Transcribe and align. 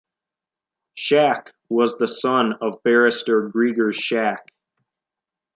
Schack 0.97 1.49
was 1.69 1.99
the 1.99 2.07
son 2.07 2.53
of 2.53 2.81
barrister 2.83 3.49
Gregers 3.49 3.99
Schack. 3.99 4.47